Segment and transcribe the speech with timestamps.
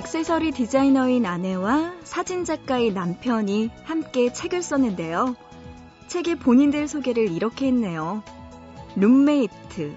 [0.00, 5.36] 액세서리 디자이너인 아내와 사진작가의 남편이 함께 책을 썼는데요.
[6.06, 8.22] 책의 본인들 소개를 이렇게 했네요.
[8.96, 9.94] 룸메이트,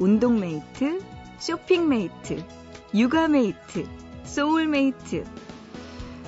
[0.00, 1.02] 운동메이트,
[1.38, 2.44] 쇼핑메이트,
[2.94, 3.86] 육아메이트,
[4.24, 5.24] 소울메이트.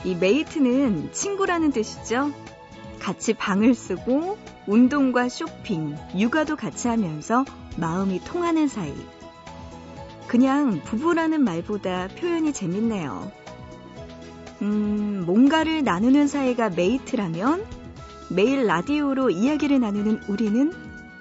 [0.05, 2.33] 이 메이트는 친구라는 뜻이죠.
[3.01, 7.45] 같이 방을 쓰고 운동과 쇼핑, 육아도 같이 하면서
[7.77, 8.95] 마음이 통하는 사이.
[10.31, 13.33] 그냥 부부라는 말보다 표현이 재밌네요.
[14.63, 17.67] 음, 뭔가를 나누는 사이가 메이트라면
[18.31, 20.73] 매일 라디오로 이야기를 나누는 우리는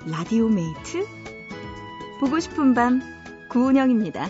[0.05, 1.07] 라디오 메이트?
[2.19, 3.01] 보고 싶은 밤
[3.49, 4.29] 구은영입니다.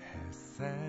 [0.00, 0.87] 햇살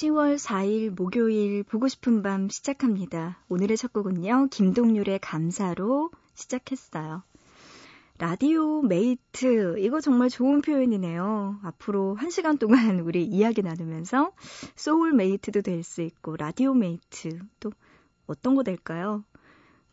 [0.00, 3.38] (10월 4일) 목요일 보고 싶은 밤 시작합니다.
[3.50, 4.46] 오늘의 첫 곡은요.
[4.50, 7.22] 김동률의 감사로 시작했어요.
[8.16, 11.60] 라디오 메이트 이거 정말 좋은 표현이네요.
[11.62, 14.32] 앞으로 한 시간 동안 우리 이야기 나누면서
[14.74, 17.70] 소울 메이트도 될 수 있고 라디오 메이트 또
[18.26, 19.22] 어떤 거 될까요?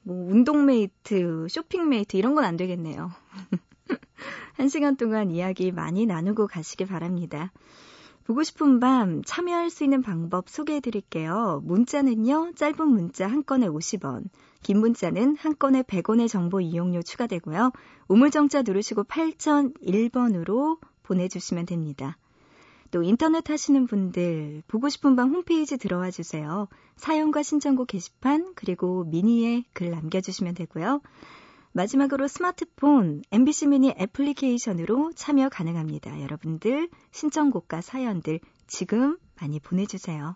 [0.03, 3.11] 뭐 운동 메이트, 쇼핑 메이트 이런 건 안 되겠네요.
[4.53, 7.51] 한 시간 동안 이야기 많이 나누고 가시길 바랍니다.
[8.27, 11.61] 보고 싶은 밤 참여할 수 있는 방법 소개해 드릴게요.
[11.63, 14.25] 문자는요, 짧은 문자 한 건에 50원,
[14.61, 17.71] 긴 문자는 한 건에 100원의 정보 이용료 추가되고요.
[18.09, 22.17] 우물정자 누르시고 8001번으로 보내주시면 됩니다.
[22.91, 26.67] 또 인터넷 하시는 분들 보고 싶은 밤 홈페이지 들어와 주세요.
[26.97, 30.99] 사연과 신청곡 게시판 그리고 미니에 글 남겨주시면 되고요.
[31.77, 36.23] 마지막으로 스마트폰 MBC 미니 애플리케이션으로 참여 가능합니다.
[36.23, 40.35] 여러분들 신청곡과 사연들 지금 많이 보내주세요.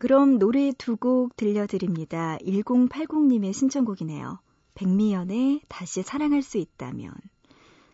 [0.00, 2.36] 그럼 노래 두 곡 들려드립니다.
[2.38, 4.40] 1080님의 신청곡이네요.
[4.74, 7.14] 백미연의 다시 사랑할 수 있다면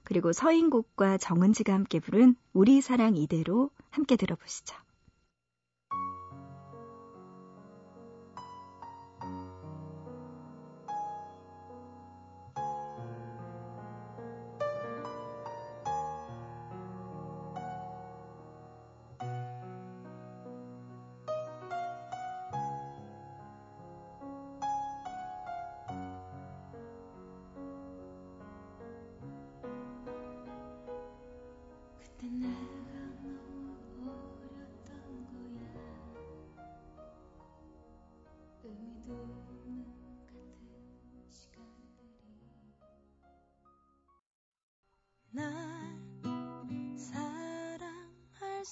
[0.03, 4.75] 그리고 서인곡과 정은지가 함께 부른 우리 사랑 이대로 함께 들어보시죠.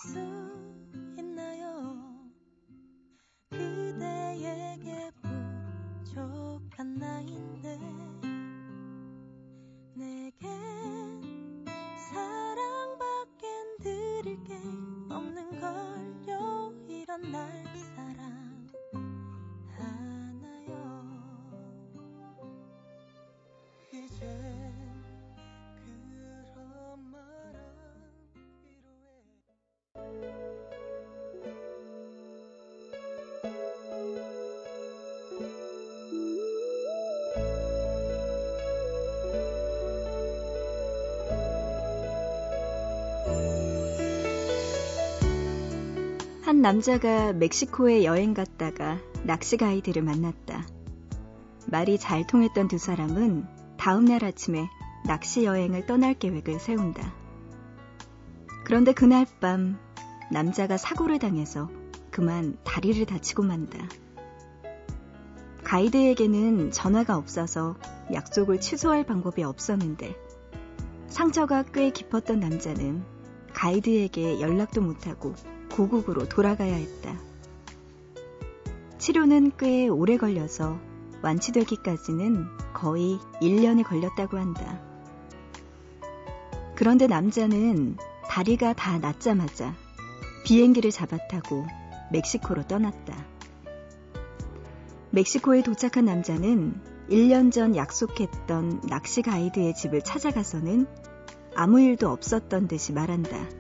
[0.00, 0.37] so
[46.58, 50.66] 한 남자가 멕시코에 여행 갔다가 낚시 가이드를 만났다.
[51.68, 53.46] 말이 잘 통했던 두 사람은
[53.76, 54.68] 다음 날 아침에
[55.06, 57.14] 낚시 여행을 떠날 계획을 세운다.
[58.64, 59.78] 그런데 그날 밤
[60.32, 61.70] 남자가 사고를 당해서
[62.10, 63.78] 그만 다리를 다치고 만다.
[65.62, 67.76] 가이드에게는 전화가 없어서
[68.12, 70.16] 약속을 취소할 방법이 없었는데
[71.06, 73.04] 상처가 꽤 깊었던 남자는
[73.54, 75.36] 가이드에게 연락도 못하고
[75.78, 77.16] 고국으로 돌아가야 했다.
[78.98, 80.76] 치료는 꽤 오래 걸려서
[81.22, 84.80] 완치되기까지는 거의 1년이 걸렸다고 한다.
[86.74, 87.96] 그런데 남자는
[88.28, 89.72] 다리가 다 낫자마자
[90.44, 91.64] 비행기를 잡아타고
[92.10, 93.14] 멕시코로 떠났다.
[95.10, 96.74] 멕시코에 도착한 남자는
[97.08, 100.88] 1년 전 약속했던 낚시 가이드의 집을 찾아가서는
[101.54, 103.57] 아무 일도 없었던 듯이 말한다.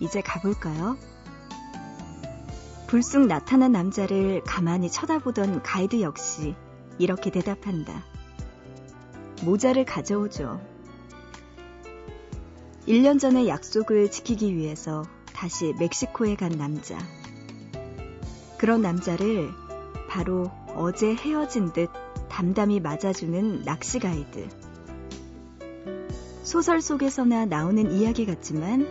[0.00, 0.96] 자, 이제 가볼까요?
[2.86, 6.54] 불쑥 나타난 남자를 가만히 쳐다보던 가이드 역시
[6.98, 8.04] 이렇게 대답한다.
[9.44, 10.60] 모자를 가져오죠.
[12.88, 16.98] 1년 전의 약속을 지키기 위해서 다시 멕시코에 간 남자.
[18.58, 19.50] 그런 남자를
[20.08, 21.88] 바로 어제 헤어진 듯
[22.28, 24.48] 담담히 맞아주는 낚시 가이드.
[26.42, 28.88] 소설 속에서나 나오는 이야기 같지만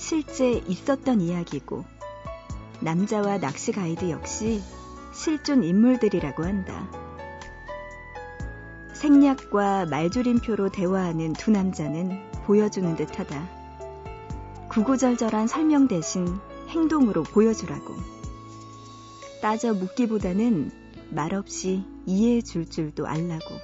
[0.00, 1.84] 실제 있었던 이야기고
[2.80, 4.62] 남자와 낚시 가이드 역시
[5.12, 6.90] 실존 인물들이라고 한다.
[8.94, 13.48] 생략과 말조림표로 대화하는 두 남자는 보여주는 듯하다.
[14.70, 16.26] 구구절절한 설명 대신
[16.68, 17.94] 행동으로 보여주라고.
[19.42, 20.70] 따져 묻기보다는
[21.10, 23.54] 말없이 이해해 줄 줄도 알라고.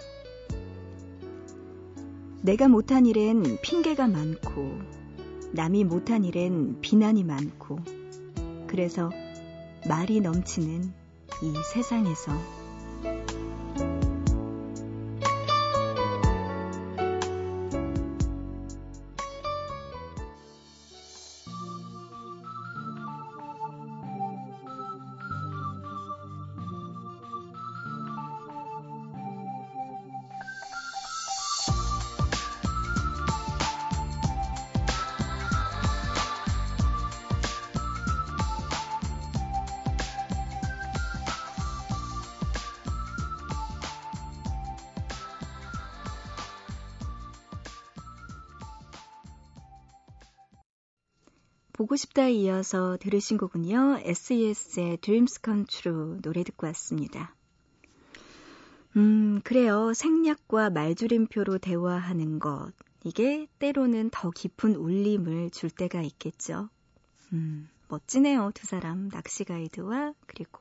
[2.42, 4.95] 내가 못한 일엔 핑계가 많고,
[5.56, 7.78] 남이 못한 일엔 비난이 많고,
[8.66, 9.10] 그래서
[9.88, 10.92] 말이 넘치는
[11.42, 12.30] 이 세상에서
[51.76, 53.98] 보고 싶다에 이어서 들으신 곡은요.
[54.02, 57.34] SES의 Dreams Come True 노래 듣고 왔습니다.
[58.96, 59.92] 음, 그래요.
[59.92, 62.72] 생략과 말줄임표로 대화하는 것.
[63.04, 66.70] 이게 때로는 더 깊은 울림을 줄 때가 있겠죠.
[67.34, 68.52] 음, 멋지네요.
[68.54, 69.10] 두 사람.
[69.10, 70.60] 낚시 가이드와 그리고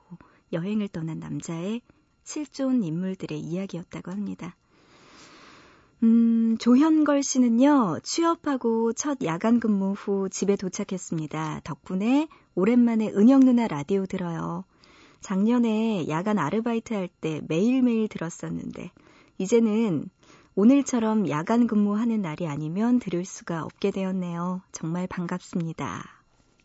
[0.52, 1.82] 여행을 떠난 남자의
[2.26, 4.58] 실존 인물들의 이야기였다고 합니다.
[6.06, 11.62] 음, 조현걸 씨는요, 취업하고 첫 야간 근무 후 집에 도착했습니다.
[11.64, 14.66] 덕분에 오랜만에 은영 누나 라디오 들어요.
[15.22, 18.92] 작년에 야간 아르바이트 할 때 매일매일 들었었는데,
[19.40, 20.08] 이제는
[20.54, 24.62] 오늘처럼 야간 근무하는 날이 아니면 들을 수가 없게 되었네요.
[24.72, 26.06] 정말 반갑습니다.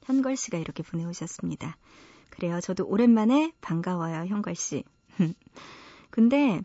[0.02, 1.78] 현걸 씨가 이렇게 보내오셨습니다.
[2.28, 2.60] 그래요.
[2.60, 4.84] 저도 오랜만에 반가워요, 현걸 씨.
[6.10, 6.60] 근데,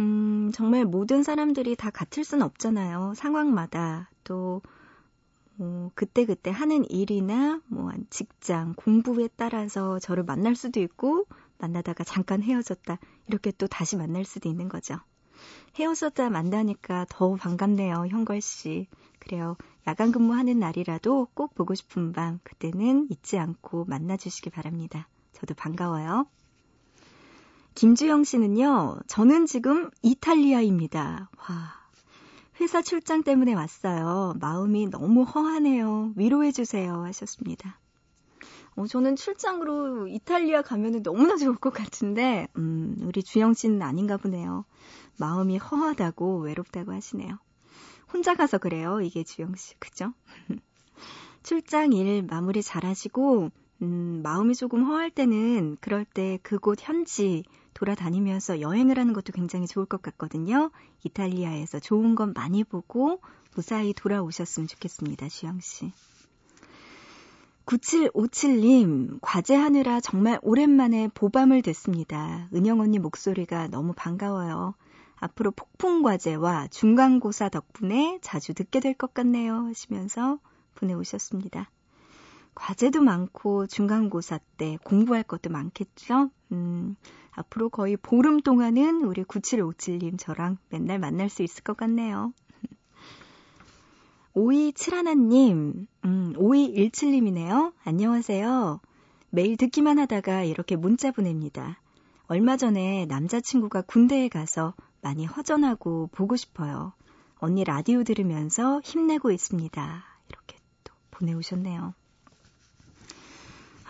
[0.00, 3.14] 음, 정말 모든 사람들이 다 같을 순 없잖아요.
[3.14, 4.62] 상황마다 또
[5.60, 11.26] 뭐 그때그때 하는 일이나 뭐 직장, 공부에 따라서 저를 만날 수도 있고
[11.58, 12.98] 만나다가 잠깐 헤어졌다.
[13.26, 14.96] 이렇게 또 다시 만날 수도 있는 거죠.
[15.78, 18.88] 헤어졌다 만나니까 더 반갑네요, 현걸 씨.
[19.18, 19.58] 그래요.
[19.86, 25.08] 야간 근무하는 날이라도 꼭 보고 싶은 밤, 그때는 잊지 않고 만나 주시기 바랍니다.
[25.34, 26.26] 저도 반가워요.
[27.74, 31.30] 김주영 씨는요, 저는 지금 이탈리아입니다.
[31.38, 31.80] 와.
[32.60, 34.34] 회사 출장 때문에 왔어요.
[34.38, 36.12] 마음이 너무 허하네요.
[36.16, 37.04] 위로해주세요.
[37.04, 37.78] 하셨습니다.
[38.76, 44.64] 어, 저는 출장으로 이탈리아 가면 너무나 좋을 것 같은데, 음, 우리 주영 씨는 아닌가 보네요.
[45.18, 47.38] 마음이 허하다고 외롭다고 하시네요.
[48.12, 49.00] 혼자 가서 그래요.
[49.00, 49.74] 이게 주영 씨.
[49.78, 50.12] 그죠?
[51.42, 53.50] 출장 일 마무리 잘 하시고,
[53.82, 57.44] 음, 마음이 조금 허할 때는 그럴 때 그곳 현지
[57.80, 60.70] 돌아다니면서 여행을 하는 것도 굉장히 좋을 것 같거든요.
[61.04, 63.20] 이탈리아에서 좋은 건 많이 보고
[63.54, 65.28] 무사히 돌아오셨으면 좋겠습니다.
[65.28, 65.90] 주영 씨.
[67.64, 72.48] 9757님, 과제하느라 정말 오랜만에 보밤을 듣습니다.
[72.52, 74.74] 은영 언니 목소리가 너무 반가워요.
[75.16, 79.66] 앞으로 폭풍 과제와 중간고사 덕분에 자주 듣게 될 것 같네요.
[79.68, 80.38] 하시면서
[80.74, 81.70] 보내오셨습니다.
[82.54, 86.30] 과제도 많고 중간고사 때 공부할 것도 많겠죠?
[86.52, 86.96] 음,
[87.30, 92.32] 앞으로 거의 보름 동안은 우리 9757님 저랑 맨날 만날 수 있을 것 같네요.
[94.34, 97.72] 5271님, 음, 5217님이네요.
[97.84, 98.80] 안녕하세요.
[99.30, 101.80] 매일 듣기만 하다가 이렇게 문자 보냅니다.
[102.26, 106.92] 얼마 전에 남자친구가 군대에 가서 많이 허전하고 보고 싶어요.
[107.36, 110.04] 언니 라디오 들으면서 힘내고 있습니다.
[110.28, 111.94] 이렇게 또 보내오셨네요.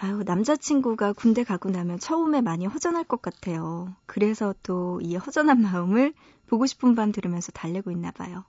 [0.02, 3.95] 아유, 남자친구가 군대 가고 나면 처음에 많이 허전할 것 같아요.
[4.07, 6.14] 그래서 또 이 허전한 마음을
[6.47, 8.45] 보고 싶은 밤 들으면서 달래고 있나 봐요.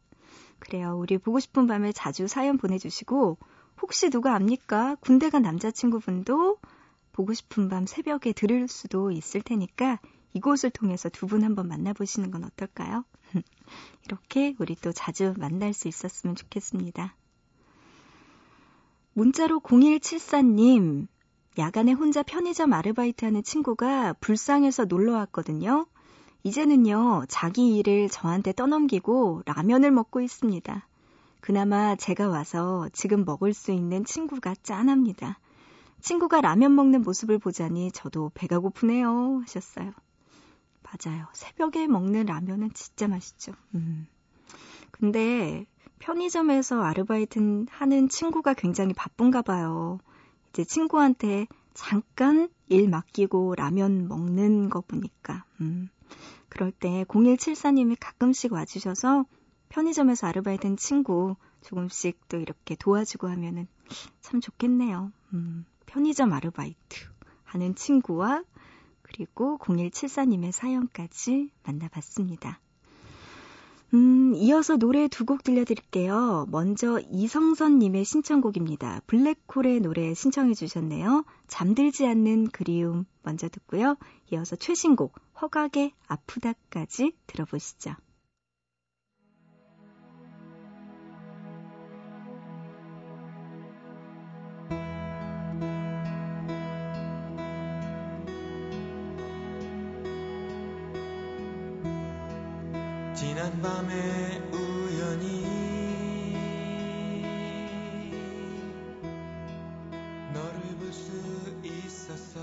[0.60, 0.98] 그래요.
[0.98, 3.38] 우리 보고 싶은 밤에 자주 사연 보내주시고,
[3.82, 4.96] 혹시 누가 압니까?
[5.02, 6.58] 군대 간 남자친구분도
[7.12, 10.00] 보고 싶은 밤 새벽에 들을 수도 있을 테니까
[10.34, 13.04] 이곳을 통해서 두 분 한번 만나보시는 건 어떨까요?
[14.06, 17.16] 이렇게 우리 또 자주 만날 수 있었으면 좋겠습니다.
[19.14, 21.08] 문자로 0174님,
[21.58, 25.86] 야간에 혼자 편의점 아르바이트 하는 친구가 불쌍해서 놀러 왔거든요.
[26.44, 30.88] 이제는요, 자기 일을 저한테 떠넘기고 라면을 먹고 있습니다.
[31.42, 35.40] 그나마 제가 와서 지금 먹을 수 있는 친구가 짠합니다.
[36.00, 39.42] 친구가 라면 먹는 모습을 보자니 저도 배가 고프네요.
[39.42, 39.92] 하셨어요.
[40.84, 41.28] 맞아요.
[41.34, 43.54] 새벽에 먹는 라면은 진짜 맛있죠.
[43.76, 44.08] 음.
[44.92, 45.66] 근데
[46.00, 50.00] 편의점에서 아르바이트 하는 친구가 굉장히 바쁜가 봐요.
[50.52, 55.90] 이제 친구한테 잠깐 일 맡기고 라면 먹는 거 보니까, 음.
[56.50, 59.26] 그럴 때 0174님이 가끔씩 와주셔서
[59.70, 63.68] 편의점에서 아르바이트한 친구 조금씩 또 이렇게 도와주고 하면은
[64.20, 65.12] 참 좋겠네요.
[65.34, 65.66] 음.
[65.86, 67.08] 편의점 아르바이트
[67.46, 68.44] 하는 친구와
[69.02, 72.60] 그리고 0174님의 사연까지 만나봤습니다.
[73.94, 76.48] 음, 이어서 노래 두 곡 들려드릴게요.
[76.50, 79.02] 먼저 이성선님의 신청곡입니다.
[79.08, 81.26] 블랙홀의 노래 신청해 주셨네요.
[81.48, 83.98] 잠들지 않는 그리움 먼저 듣고요.
[84.32, 87.96] 이어서 최신곡 허각의 아프다까지 들어보시죠.
[103.62, 105.44] 밤에 우연히
[110.34, 111.12] 너를 볼 수
[111.64, 112.40] 있었어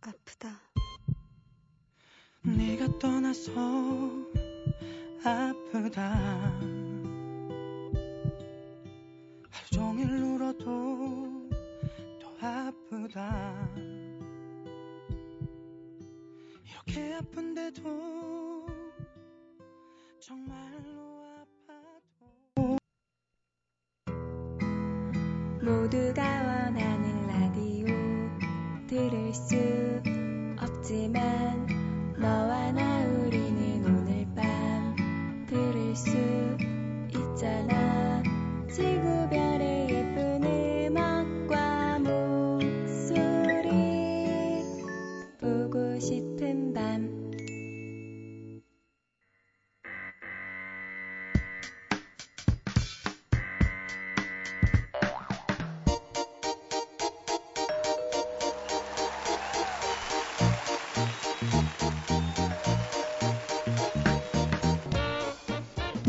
[0.00, 0.48] 아프다.
[2.42, 3.50] 네가 떠나서
[5.24, 6.85] 아프다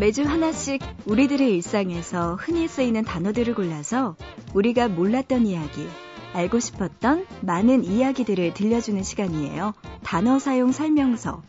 [0.08, 4.16] 매주 하나씩 우리들의 일상에서 흔히 쓰이는 단어들을 골라서
[4.54, 5.86] 우리가 몰랐던 이야기,
[6.32, 9.74] 알고 싶었던 많은 이야기들을 들려주는 시간이에요.
[10.06, 11.44] 단어 사용 설명서.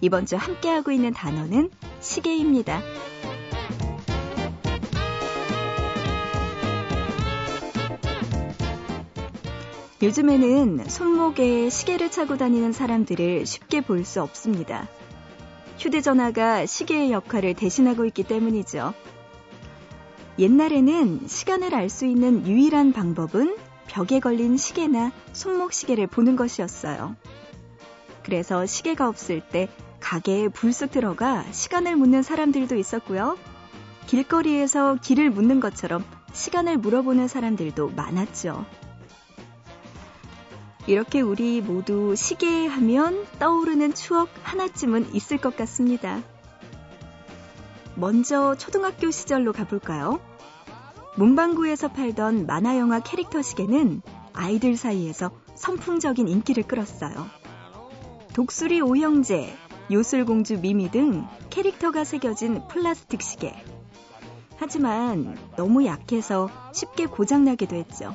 [0.00, 2.82] 이번 주 함께하고 있는 단어는 시계입니다.
[10.02, 14.88] 요즘에는 손목에 시계를 차고 다니는 사람들을 쉽게 볼 수 없습니다.
[15.80, 18.92] 휴대전화가 시계의 역할을 대신하고 있기 때문이죠.
[20.38, 23.56] 옛날에는 시간을 알 수 있는 유일한 방법은
[23.88, 27.16] 벽에 걸린 시계나 손목 시계를 보는 것이었어요.
[28.22, 29.68] 그래서 시계가 없을 때
[30.00, 33.38] 가게에 불쑥 들어가 시간을 묻는 사람들도 있었고요.
[34.06, 38.66] 길거리에서 길을 묻는 것처럼 시간을 물어보는 사람들도 많았죠.
[40.90, 46.20] 이렇게 우리 모두 시계 하면 떠오르는 추억 하나쯤은 있을 것 같습니다.
[47.94, 50.18] 먼저 초등학교 시절로 가볼까요?
[51.16, 57.28] 문방구에서 팔던 만화 영화 캐릭터 시계는 아이들 사이에서 선풍적인 인기를 끌었어요.
[58.32, 59.56] 독수리 오형제,
[59.92, 63.54] 요술공주 미미 등 캐릭터가 새겨진 플라스틱 시계.
[64.56, 68.12] 하지만 너무 약해서 쉽게 고장나기도 했죠.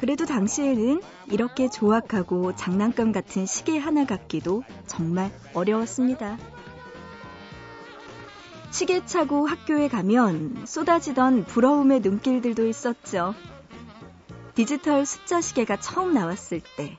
[0.00, 6.38] 그래도 당시에는 이렇게 조악하고 장난감 같은 시계 하나 갖기도 정말 어려웠습니다.
[8.70, 13.34] 시계 차고 학교에 가면 쏟아지던 부러움의 눈길들도 있었죠.
[14.54, 16.96] 디지털 숫자 시계가 처음 나왔을 때,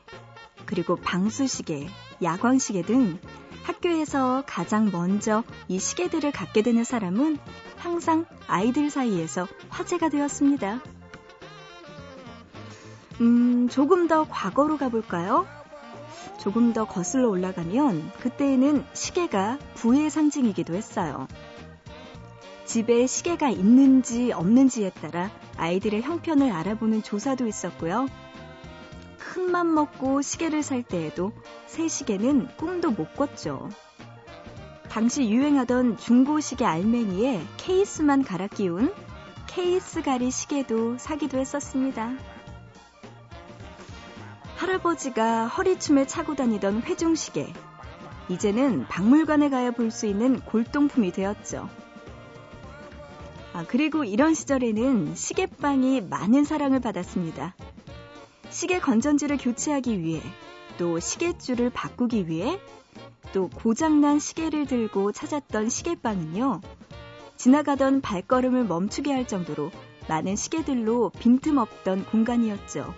[0.67, 1.87] 그리고 방수시계,
[2.21, 3.17] 야광시계 등
[3.63, 7.39] 학교에서 가장 먼저 이 시계들을 갖게 되는 사람은
[7.77, 10.81] 항상 아이들 사이에서 화제가 되었습니다.
[13.21, 15.45] 음, 조금 더 과거로 가볼까요?
[16.39, 21.27] 조금 더 거슬러 올라가면 그때에는 시계가 부의 상징이기도 했어요.
[22.65, 28.07] 집에 시계가 있는지 없는지에 따라 아이들의 형편을 알아보는 조사도 있었고요.
[29.19, 31.31] 큰 맘 먹고 시계를 살 때에도
[31.67, 33.69] 새 시계는 꿈도 못 꿨죠.
[34.89, 38.93] 당시 유행하던 중고 시계 알맹이에 케이스만 갈아 끼운
[39.47, 42.13] 케이스 가리 시계도 사기도 했었습니다.
[44.61, 47.51] 할아버지가 허리춤에 차고 다니던 회중시계.
[48.29, 51.67] 이제는 박물관에 가야 볼 수 있는 골동품이 되었죠.
[53.53, 57.55] 아, 그리고 이런 시절에는 시계빵이 많은 사랑을 받았습니다.
[58.51, 60.21] 시계 건전지를 교체하기 위해,
[60.77, 62.59] 또 시계줄을 바꾸기 위해,
[63.33, 66.61] 또 고장난 시계를 들고 찾았던 시계빵은요,
[67.35, 69.71] 지나가던 발걸음을 멈추게 할 정도로
[70.07, 72.93] 많은 시계들로 빈틈없던 공간이었죠.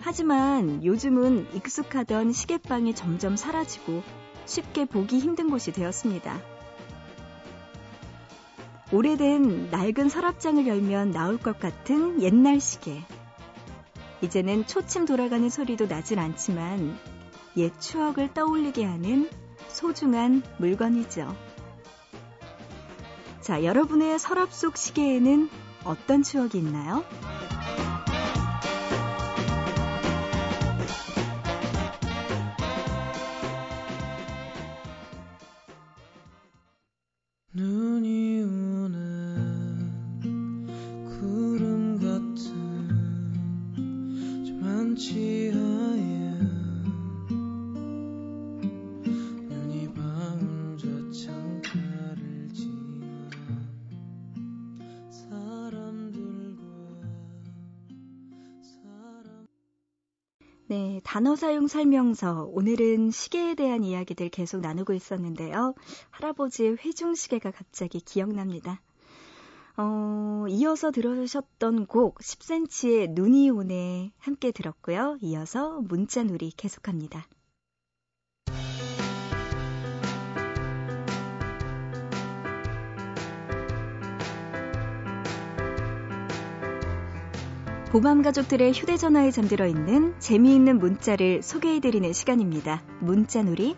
[0.00, 4.02] 하지만 요즘은 익숙하던 시계방이 점점 사라지고
[4.46, 6.40] 쉽게 보기 힘든 곳이 되었습니다.
[8.92, 13.02] 오래된 낡은 서랍장을 열면 나올 것 같은 옛날 시계.
[14.22, 16.98] 이제는 초침 돌아가는 소리도 나질 않지만
[17.56, 19.28] 옛 추억을 떠올리게 하는
[19.68, 21.36] 소중한 물건이죠.
[23.40, 25.48] 자, 여러분의 서랍 속 시계에는
[25.84, 27.04] 어떤 추억이 있나요?
[60.70, 62.44] 네, 단어 사용 설명서.
[62.52, 65.74] 오늘은 시계에 대한 이야기들 계속 나누고 있었는데요.
[66.10, 68.80] 할아버지의 회중 시계가 갑자기 기억납니다.
[69.76, 75.18] 어, 이어서 들으셨던 곡 10cm의 눈이 오네 함께 들었고요.
[75.22, 77.26] 이어서 문자 놀이 계속합니다.
[87.90, 92.84] 보밤 가족들의 휴대전화에 잠들어 있는 재미있는 문자를 소개해드리는 시간입니다.
[93.00, 93.74] 문자놀이.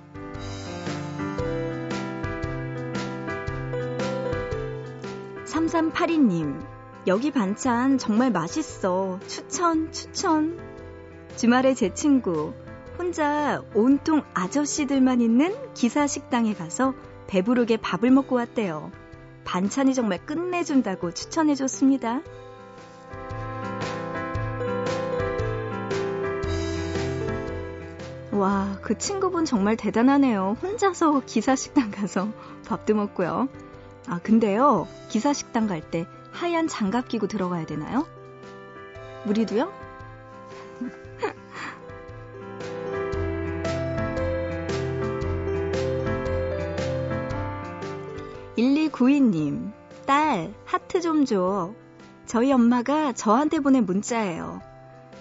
[5.47, 6.63] 3382님,
[7.07, 9.19] 여기 반찬 정말 맛있어.
[9.27, 10.59] 추천, 추천.
[11.37, 12.53] 주말에 제 친구,
[12.99, 16.93] 혼자 온통 아저씨들만 있는 기사 식당에 가서
[17.29, 18.93] 배부르게 밥을 먹고 왔대요.
[19.45, 22.21] 반찬이 정말 끝내준다고 추천해줬습니다.
[28.43, 30.57] 와, 그 친구분 정말 대단하네요.
[30.61, 32.29] 혼자서 기사식당 가서
[32.67, 33.49] 밥도 먹고요.
[34.09, 38.05] 아, 근데요, 기사식당 갈 때 하얀 장갑 끼고 들어가야 되나요?
[39.27, 39.71] 우리도요?
[48.57, 49.73] 1292님,
[50.07, 51.73] 딸, 하트 좀 줘.
[52.27, 54.61] 저희 엄마가 저한테 보낸 문자예요.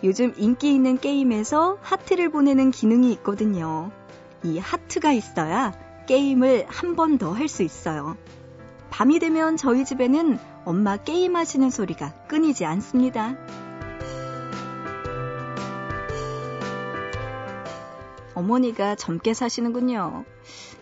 [0.04, 3.92] 요즘 인기 있는 게임에서 하트를 보내는 기능이 있거든요.
[4.44, 5.74] 이 하트가 있어야
[6.08, 8.18] 게임을 한 번 더 할 수 있어요.
[8.90, 13.38] 밤이 되면 저희 집에는 엄마 게임하시는 소리가 끊이지 않습니다.
[18.34, 20.26] 어머니가 젊게 사시는군요.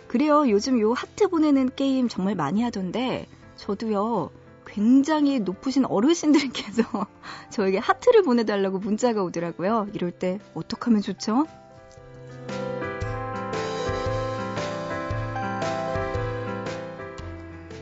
[0.08, 0.50] 그래요.
[0.50, 3.28] 요즘 요 하트 보내는 게임 정말 많이 하던데,
[3.58, 4.32] 저도요,
[4.72, 6.84] 굉장히 높으신 어르신들께서
[7.50, 9.88] 저에게 하트를 보내달라고 문자가 오더라고요.
[9.94, 11.46] 이럴 때 어떻게 하면 좋죠?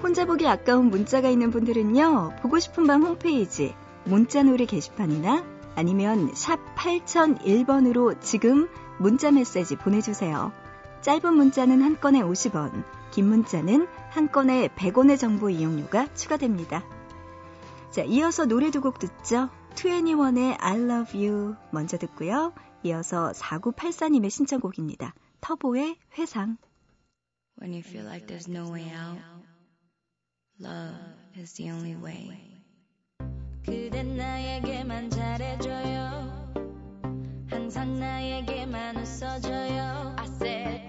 [0.02, 5.44] 혼자 보기 아까운 문자가 있는 분들은요, 보고 싶은 밤 홈페이지, 문자놀이 게시판이나
[5.76, 8.70] 아니면 샵 8001번으로 지금
[9.00, 10.52] 문자 메시지 보내주세요.
[11.02, 16.84] 짧은 문자는 한 건에 50원, 긴 문자는 한 건에 100원의 정보 이용료가 추가됩니다.
[17.92, 19.50] 자, 이어서 노래 두 곡 듣죠.
[19.76, 22.54] 21의 I love you 먼저 듣고요.
[22.84, 25.14] 이어서 4984님의 신청곡입니다.
[25.42, 26.58] 터보의 회상.
[27.62, 29.20] When you feel like there's no way out,
[30.60, 30.96] love
[31.38, 32.62] is the only way.
[33.66, 36.54] 그댄 나에게만 잘해줘요.
[37.50, 40.16] 항상 나에게만 웃어줘요.
[40.18, 40.88] I said,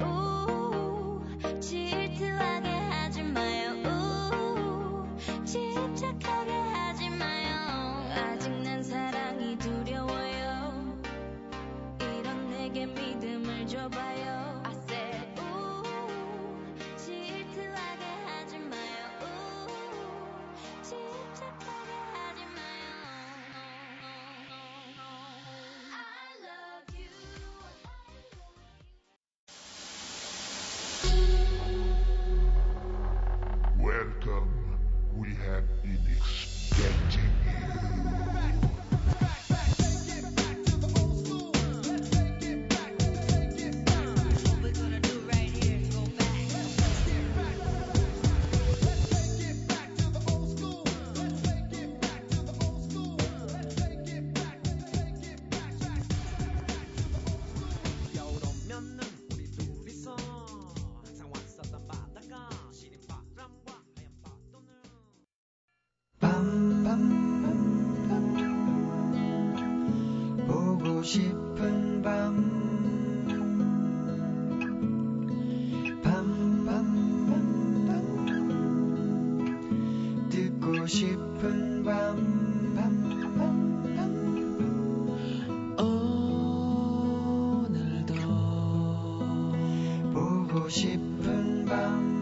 [90.68, 92.18] 싶은 밤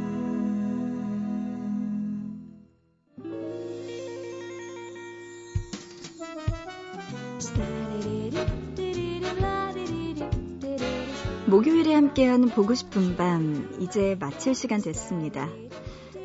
[11.47, 15.49] 목요일에 함께하는 보고 싶은 밤, 이제 마칠 시간 됐습니다.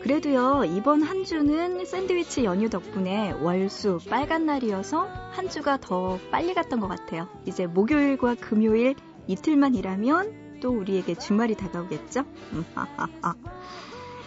[0.01, 6.79] 그래도요, 이번 한 주는 샌드위치 연휴 덕분에 월수 빨간 날이어서 한 주가 더 빨리 갔던
[6.79, 7.29] 것 같아요.
[7.45, 8.95] 이제 목요일과 금요일
[9.27, 12.23] 이틀만 일하면 또 우리에게 주말이 다가오겠죠?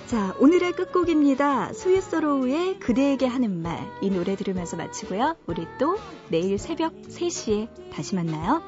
[0.07, 1.73] 자, 오늘의 끝곡입니다.
[1.73, 3.91] 스위스로우의 그대에게 하는 말.
[4.03, 5.37] 이 노래 들으면서 마치고요.
[5.47, 5.97] 우리 또
[6.29, 8.63] 내일 새벽 3시에 다시 만나요.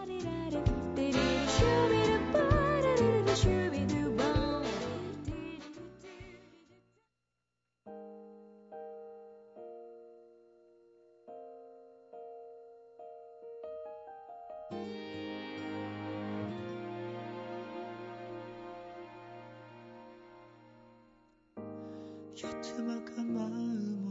[22.37, 24.06] 유트막한 마음으로